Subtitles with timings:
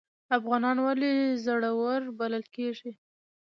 [0.37, 1.11] افغانان ولې
[1.45, 2.91] زړور بلل کیږي؟